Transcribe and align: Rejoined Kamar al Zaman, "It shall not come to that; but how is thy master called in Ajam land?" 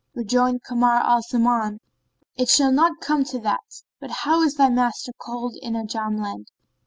Rejoined 0.15 0.63
Kamar 0.63 1.03
al 1.03 1.21
Zaman, 1.21 1.79
"It 2.35 2.49
shall 2.49 2.71
not 2.71 3.01
come 3.01 3.23
to 3.25 3.39
that; 3.41 3.83
but 3.99 4.09
how 4.09 4.41
is 4.41 4.55
thy 4.55 4.67
master 4.69 5.11
called 5.13 5.55
in 5.61 5.73
Ajam 5.75 6.19
land?" 6.19 6.47